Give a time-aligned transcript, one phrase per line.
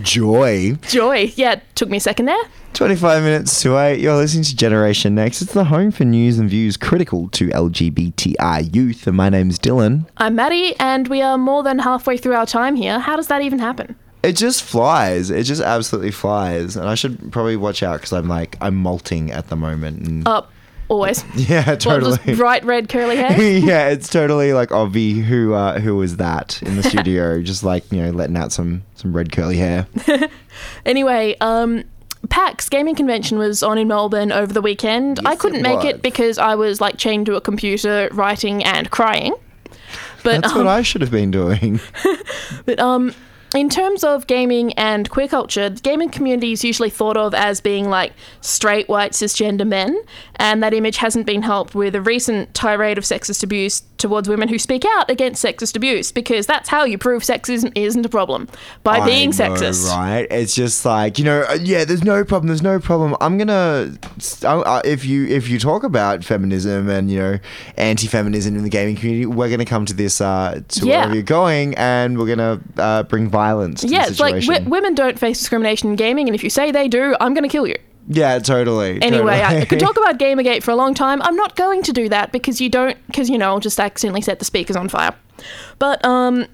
[0.00, 0.72] Joy.
[0.88, 1.32] Joy.
[1.36, 2.42] Yeah, took me a second there.
[2.72, 4.00] 25 minutes to 8.
[4.00, 5.42] You're listening to Generation Next.
[5.42, 9.06] It's the home for news and views critical to LGBTI youth.
[9.06, 10.08] And my name's Dylan.
[10.16, 12.98] I'm Maddie, and we are more than halfway through our time here.
[12.98, 13.94] How does that even happen?
[14.22, 15.30] It just flies.
[15.30, 16.76] It just absolutely flies.
[16.76, 20.06] And I should probably watch out because I'm like, I'm molting at the moment.
[20.06, 20.50] And Up.
[20.88, 21.24] Always.
[21.36, 22.18] yeah, totally.
[22.24, 23.40] just bright red curly hair?
[23.58, 27.90] yeah, it's totally like Ovi who uh, who was that in the studio, just like
[27.90, 29.86] you know letting out some some red curly hair.
[30.84, 31.82] Anyway, um,
[32.28, 35.20] PAX gaming convention was on in Melbourne over the weekend.
[35.24, 38.90] I couldn't it make it because I was like chained to a computer, writing and
[38.90, 39.34] crying.
[40.22, 41.80] But That's um, what I should have been doing.
[42.64, 43.14] But um,
[43.54, 47.60] in terms of gaming and queer culture, the gaming community is usually thought of as
[47.60, 50.00] being like straight, white, cisgender men,
[50.36, 54.48] and that image hasn't been helped with a recent tirade of sexist abuse towards women
[54.48, 58.48] who speak out against sexist abuse, because that's how you prove sexism isn't a problem
[58.82, 59.88] by I being know, sexist.
[59.90, 60.26] right?
[60.30, 61.84] It's just like you know, uh, yeah.
[61.84, 62.48] There's no problem.
[62.48, 63.14] There's no problem.
[63.20, 63.92] I'm gonna
[64.84, 67.38] if you if you talk about feminism and you know
[67.76, 70.96] anti-feminism in the gaming community, we're gonna come to this uh, to Yeah.
[70.98, 73.41] wherever you're going, and we're gonna uh, bring violence.
[73.76, 76.70] To Yeah, it's like w- women don't face discrimination in gaming, and if you say
[76.70, 77.76] they do, I'm going to kill you.
[78.08, 79.00] yeah, totally.
[79.02, 79.66] Anyway, I totally.
[79.66, 81.20] could talk about Gamergate for a long time.
[81.22, 84.22] I'm not going to do that because you don't, because you know, I'll just accidentally
[84.22, 85.14] set the speakers on fire.
[85.78, 86.46] But um,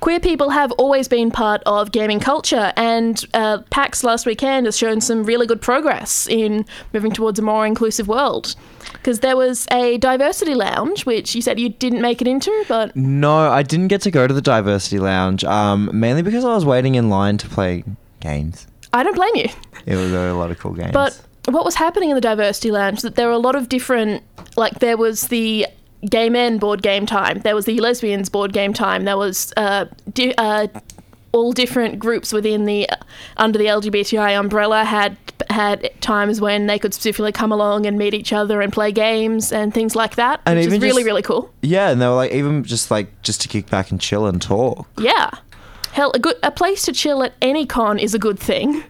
[0.00, 4.76] queer people have always been part of gaming culture, and uh, PAX last weekend has
[4.76, 8.54] shown some really good progress in moving towards a more inclusive world.
[8.92, 12.94] Because there was a diversity lounge, which you said you didn't make it into, but
[12.96, 15.44] No, I didn't get to go to the diversity lounge.
[15.44, 17.84] Um, mainly because I was waiting in line to play
[18.20, 18.66] games.
[18.92, 19.48] I don't blame you.
[19.86, 20.92] It was a lot of cool games.
[20.92, 24.22] But what was happening in the diversity lounge that there were a lot of different
[24.56, 25.66] like there was the
[26.08, 29.86] gay men board game time, there was the lesbians board game time, there was uh,
[30.12, 30.66] di- uh
[31.32, 32.88] all different groups within the
[33.36, 35.16] under the LGBTI umbrella had
[35.50, 39.50] had times when they could specifically come along and meet each other and play games
[39.52, 41.50] and things like that, And which is really just- really cool.
[41.62, 44.40] yeah, and they were like even just like just to kick back and chill and
[44.40, 44.86] talk.
[44.98, 45.30] Yeah.
[45.92, 48.82] Hell, a good a place to chill at any con is a good thing.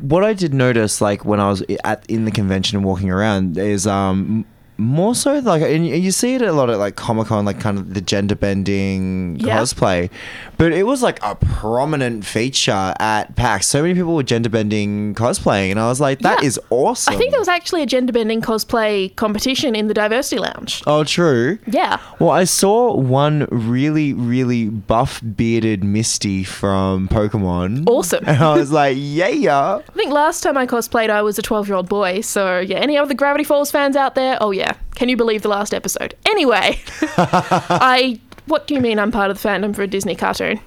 [0.00, 3.56] what I did notice, like when I was at in the convention and walking around,
[3.56, 4.44] is um
[4.82, 7.78] more so like and you see it a lot at like Comic Con, like kind
[7.78, 9.58] of the gender bending Yeah.
[9.60, 10.10] cosplay,
[10.58, 13.66] but it was like a prominent feature at PAX.
[13.66, 16.46] So many people were gender bending cosplaying, and I was like, that Yeah.
[16.48, 17.14] is awesome.
[17.14, 20.82] I think there was actually a gender bending cosplay competition in the diversity lounge.
[20.86, 21.58] oh true.
[21.66, 21.98] Yeah.
[22.18, 27.84] Well, I saw one really, really buff bearded Misty from Pokemon.
[27.88, 28.24] Awesome.
[28.26, 29.80] And I was like, yeah.
[29.88, 32.20] I think last time I cosplayed, I was a 12 year old boy.
[32.20, 34.38] So, yeah, any other Gravity Falls fans out there?
[34.40, 34.71] Oh, yeah.
[34.94, 36.14] Can you believe the last episode?
[36.26, 36.80] Anyway,
[37.16, 38.20] I.
[38.46, 40.60] What do you mean I'm part of the fandom for a Disney cartoon?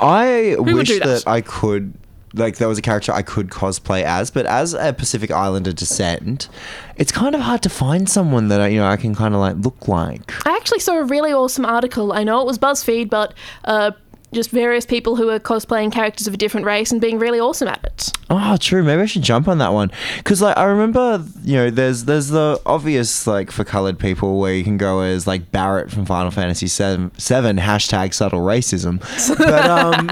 [0.00, 1.06] I would wish do that?
[1.06, 1.28] that?
[1.28, 1.92] I could
[2.34, 6.48] like there was a character I could cosplay as, but as a Pacific Islander descent,
[6.96, 9.40] it's kind of hard to find someone that I, you know I can kind of
[9.40, 10.46] like look like.
[10.46, 12.12] I actually saw a really awesome article.
[12.12, 13.92] I know it was BuzzFeed, but uh,
[14.32, 17.68] just various people who are cosplaying characters of a different race and being really awesome
[17.68, 18.10] at it.
[18.30, 18.82] Oh, true.
[18.82, 22.28] Maybe I should jump on that one because, like, I remember, you know, there's there's
[22.28, 26.30] the obvious like for colored people where you can go as like Barret from Final
[26.30, 29.00] Fantasy Seven, seven hashtag subtle racism,
[29.38, 30.08] but um,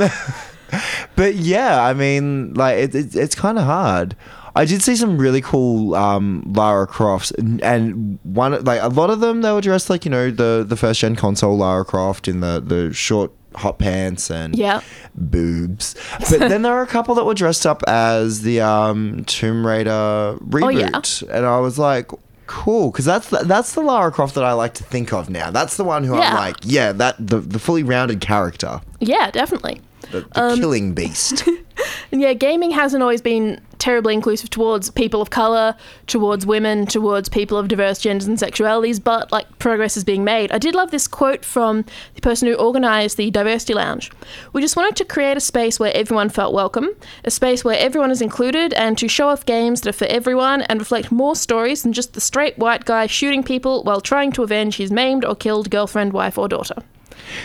[1.16, 4.16] but yeah, I mean, like, it, it, it's kind of hard.
[4.54, 9.10] I did see some really cool um, Lara Crofts, and, and one like a lot
[9.10, 12.26] of them they were dressed like you know the the first gen console Lara Croft
[12.26, 14.80] in the the short hot pants and Yeah.
[15.14, 15.94] boobs.
[16.30, 20.36] But then there were a couple that were dressed up as the um, Tomb Raider
[20.40, 20.68] reboot, Oh,
[21.28, 21.36] yeah.
[21.36, 22.10] and I was like.
[22.52, 25.52] Cool, because that's the, that's the Lara Croft that I like to think of now.
[25.52, 29.80] That's the one who I'm like, yeah, that the, the fully rounded character, Yeah, definitely.
[30.10, 31.44] the, the Um, killing beast.
[32.10, 35.74] Yeah, gaming hasn't always been terribly inclusive towards people of color,
[36.06, 40.52] towards women, towards people of diverse genders and sexualities, but like progress is being made.
[40.52, 41.84] I did love this quote from
[42.14, 44.12] the person who organized the Diversity Lounge.
[44.52, 46.90] We just wanted to create a space where everyone felt welcome,
[47.24, 50.62] a space where everyone is included, and to show off games that are for everyone
[50.62, 54.42] and reflect more stories than just the straight white guy shooting people while trying to
[54.42, 56.76] avenge his maimed or killed girlfriend, wife, or daughter.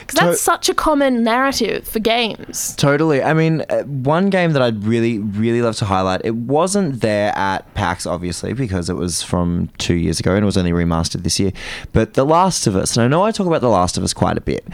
[0.02, 2.76] Because that's such a common narrative for games.
[2.76, 3.22] Totally.
[3.22, 6.22] I mean, uh, one game that I'd really, really love to highlight.
[6.24, 10.46] It wasn't there at PAX, obviously, because it was from two years ago and it
[10.46, 11.52] was only remastered this year.
[11.94, 14.14] But The Last of Us, and I know I talk about The Last of Us
[14.14, 14.66] quite a bit,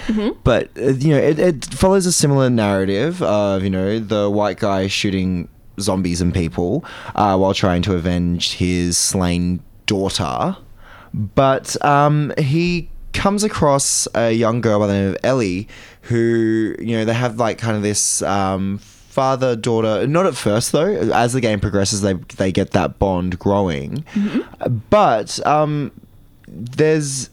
[0.43, 4.59] but uh, you know, it, it follows a similar narrative of you know the white
[4.59, 5.47] guy shooting
[5.79, 10.57] zombies and people uh, while trying to avenge his slain daughter.
[11.13, 15.67] But um, he comes across a young girl by the name of Ellie,
[16.03, 20.07] who you know they have like kind of this um, father daughter.
[20.07, 20.87] Not at first though.
[21.13, 24.03] As the game progresses, they they get that bond growing.
[24.89, 25.91] But um,
[26.47, 27.29] there's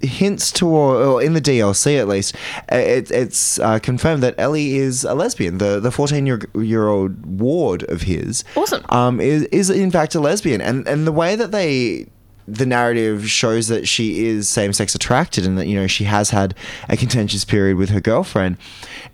[0.00, 2.32] hints toward, or in the DLC at least,
[2.70, 5.58] uh, it, it's uh, confirmed that Ellie is a lesbian.
[5.58, 8.84] The the fourteen year year old ward of his, Awesome.
[8.90, 12.06] um, is is in fact a lesbian, and and the way that they
[12.50, 16.30] the narrative shows that she is same sex attracted, and that you know she has
[16.30, 16.54] had
[16.88, 18.56] a contentious period with her girlfriend.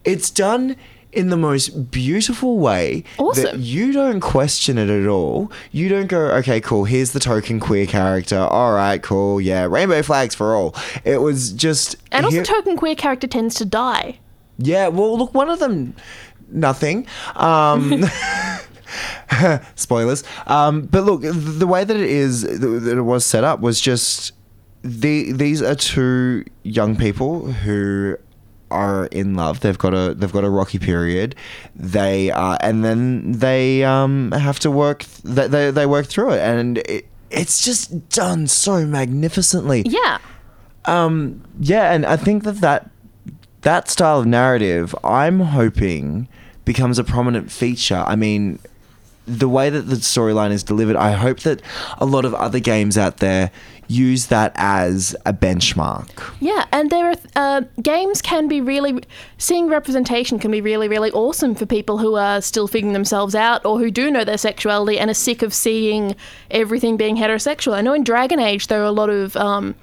[0.05, 0.77] It's done.
[1.13, 3.05] In the most beautiful way
[3.37, 5.53] that you don't question it at all.
[5.71, 6.87] You don't go, okay, cool.
[6.87, 8.37] Here's the token queer character.
[8.41, 9.41] All right, cool.
[9.41, 10.75] Yeah, rainbow flags for all.
[11.05, 14.19] It was just And also, here- token queer character tends to die.
[14.59, 14.89] yeah.
[14.89, 15.95] Well, look, one of them,
[16.51, 17.07] nothing.
[17.37, 17.91] Um,
[19.75, 20.25] spoilers.
[20.47, 24.33] Um, but look, the way that it is that it was set up was just
[24.83, 28.17] the these are two young people who
[28.71, 29.61] are in love.
[29.61, 31.35] They've got a they've got a rocky period.
[31.75, 35.05] They are, and then they um, have to work.
[35.25, 39.85] They, they they work through it, and it, it's just done so magnificently.
[39.87, 40.19] Yeah.
[40.87, 42.91] Um, yeah, and I think that, that
[43.63, 46.29] that style of narrative, I'm hoping,
[46.65, 48.05] becomes a prominent feature.
[48.07, 48.59] I mean,
[49.27, 51.63] the way that the storyline is delivered, I hope that
[51.99, 53.51] a lot of other games out there
[53.87, 56.09] use that as a benchmark.
[56.41, 59.03] Yeah, and there are uh, games can be really
[59.39, 63.65] seeing representation can be really really awesome for people who are still figuring themselves out
[63.65, 66.17] or who do know their sexuality and are sick of seeing
[66.51, 67.75] everything being heterosexual.
[67.75, 69.75] I know in Dragon Age there are a lot of um,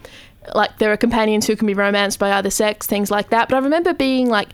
[0.55, 3.49] like there are companions who can be romanced by either sex, things like that.
[3.49, 4.49] But I remember being like.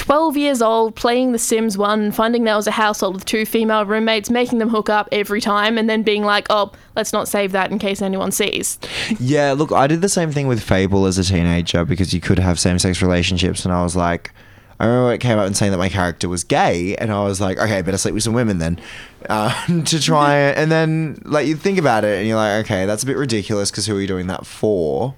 [0.00, 3.84] 12 years old, playing The Sims 1, finding there was a household with two female
[3.84, 7.52] roommates, making them hook up every time, and then being like, oh, let's not save
[7.52, 8.78] that in case anyone sees.
[9.18, 12.38] Yeah, look, I did the same thing with Fable as a teenager because you could
[12.38, 14.32] have same sex relationships, and I was like,
[14.78, 17.38] I remember it came up and saying that my character was gay, and I was
[17.38, 18.80] like, okay, better sleep with some women then,
[19.28, 20.56] uh, to try it.
[20.56, 23.70] And then, like, you think about it, and you're like, okay, that's a bit ridiculous
[23.70, 25.14] because who are you doing that for?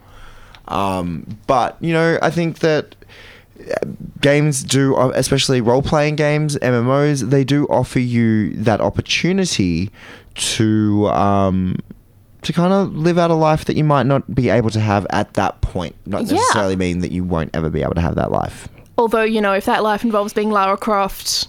[0.66, 2.96] Um, but you know, I think that
[4.20, 9.90] games do, especially role playing games, MMOs, they do offer you that opportunity
[10.34, 11.76] to um,
[12.42, 15.06] to kind of live out a life that you might not be able to have
[15.10, 15.94] at that point.
[16.06, 16.34] Not Yeah.
[16.34, 18.68] necessarily mean that you won't ever be able to have that life.
[18.98, 21.48] Although, you know, if that life involves being Lara Croft,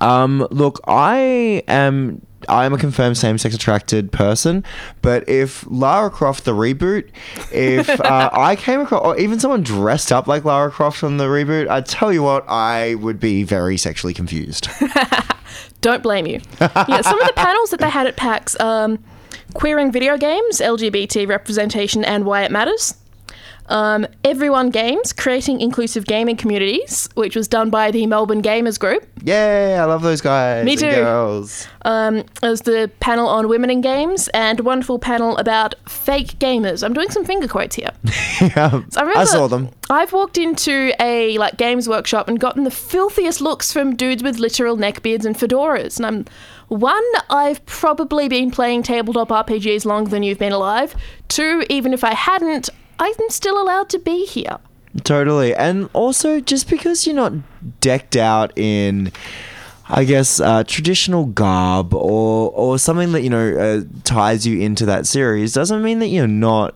[0.00, 2.20] Um, look, I am.
[2.48, 4.64] I'm a confirmed same-sex attracted person,
[5.02, 7.08] but if Lara Croft the reboot,
[7.52, 11.24] if uh, I came across, or even someone dressed up like Lara Croft from the
[11.24, 14.68] reboot, I tell you what, I would be very sexually confused.
[15.80, 16.40] don't blame you.
[16.60, 19.02] yeah, some of the panels that they had at PAX um,
[19.54, 22.94] queering video games, LGBT representation, and why it matters.
[23.68, 29.06] Um, Everyone Games, creating inclusive gaming communities, which was done by the Melbourne Gamers Group.
[29.22, 29.76] Yay!
[29.76, 30.64] I love those guys.
[30.64, 30.90] Me and too.
[30.90, 31.66] Girls.
[31.82, 36.84] Um, there's the panel on women in games, and a wonderful panel about fake gamers.
[36.84, 37.90] I'm doing some finger quotes here.
[38.40, 39.70] yeah, I, remember I saw them.
[39.90, 44.38] I've walked into a like games workshop and gotten the filthiest looks from dudes with
[44.38, 45.96] literal neckbeards and fedoras.
[45.96, 46.24] And I'm
[46.68, 50.94] one, I've probably been playing tabletop RPGs longer than you've been alive.
[51.28, 54.58] Two, even if I hadn't, I'm still allowed to be here.
[55.04, 55.54] Totally.
[55.54, 57.32] And also, just because you're not
[57.80, 59.12] decked out in,
[59.88, 64.86] I guess, uh, traditional garb or, or something that, you know, uh, ties you into
[64.86, 66.74] that series doesn't mean that you're not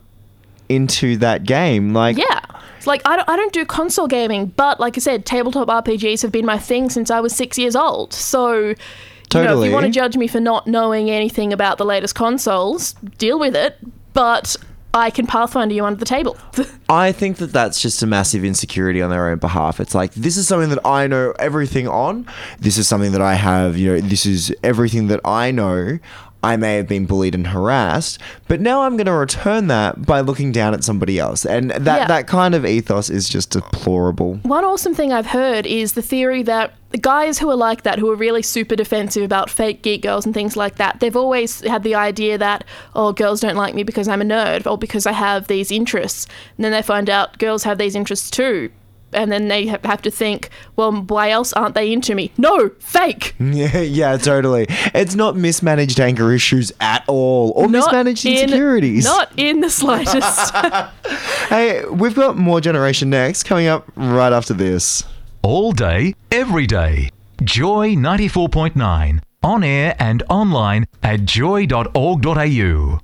[0.69, 1.95] into that game.
[1.95, 2.41] Like, Yeah.
[2.77, 6.23] It's like I don't, I don't do console gaming, but like I said, tabletop RPGs
[6.23, 8.15] have been my thing since I was six years old.
[8.15, 9.69] So, you know, if Totally.
[9.69, 13.55] you want to judge me for not knowing anything about the latest consoles, deal with
[13.55, 13.77] it.
[14.15, 14.57] But
[14.93, 16.37] I can pathfinder you under the table.
[16.89, 19.79] I think that that's just a massive insecurity on their own behalf.
[19.79, 22.27] It's like this is something that I know everything on.
[22.59, 25.99] This is something that I have, you know, this is everything that I know.
[26.43, 28.19] I may have been bullied and harassed,
[28.49, 31.45] but now I'm going to return that by looking down at somebody else.
[31.45, 32.07] And that Yeah.
[32.07, 34.39] that kind of ethos is just deplorable.
[34.43, 37.99] One awesome thing I've heard is the theory that the guys who are like that,
[37.99, 41.61] who are really super defensive about fake geek girls and things like that, they've always
[41.61, 42.65] had the idea that,
[42.97, 46.27] oh, girls don't like me because I'm a nerd or because I have these interests.
[46.57, 48.71] And then they find out girls have these interests too.
[49.13, 52.33] And then they have to think, well, why else aren't they into me?
[52.39, 53.35] No, fake.
[53.41, 54.67] Yeah, yeah, totally.
[54.95, 59.05] It's not mismanaged anger issues at all, or Not mismanaged in- insecurities.
[59.05, 60.55] Not in the slightest.
[61.51, 65.03] Hey, we've got more Generation Next coming up right after this.
[65.43, 67.11] All day, every day.
[67.43, 69.21] Joy 94.9.
[69.43, 73.01] On air and online at joy.org.au.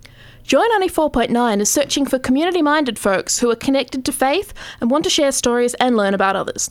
[0.47, 5.03] Joy 94.9 is searching for community minded folks who are connected to faith and want
[5.03, 6.71] to share stories and learn about others.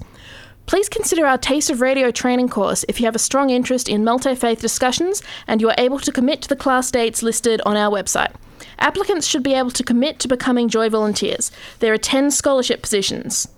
[0.65, 4.05] Please consider our Taste of Radio training course if you have a strong interest in
[4.05, 7.75] multi faith discussions and you are able to commit to the class dates listed on
[7.75, 8.34] our website.
[8.79, 11.51] Applicants should be able to commit to becoming Joy volunteers.
[11.79, 13.50] There are 10 scholarship positions.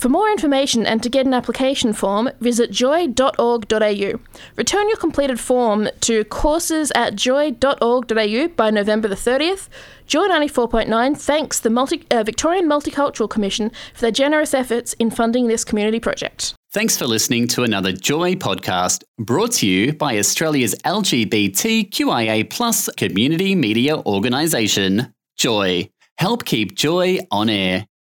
[0.00, 4.20] For more information and to get an application form, visit joy.org.au.
[4.56, 9.68] Return your completed form to courses at joy.org.au by November the 30th.
[10.06, 15.48] Joy 94.9 thanks the Multi- uh, Victorian Multicultural Commission for their generous efforts in funding
[15.48, 16.54] this community project.
[16.72, 23.54] Thanks for listening to another Joy podcast brought to you by Australia's LGBTQIA plus community
[23.54, 25.90] media organisation, Joy.
[26.16, 27.84] Help keep Joy on air.